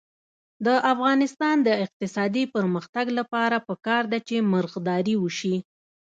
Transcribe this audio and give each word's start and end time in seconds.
د 0.65 0.67
افغانستان 0.93 1.55
د 1.67 1.69
اقتصادي 1.85 2.43
پرمختګ 2.55 3.05
لپاره 3.19 3.57
پکار 3.67 4.03
ده 4.11 4.19
چې 4.27 4.35
مرغداري 4.53 5.15
وشي. 5.19 5.55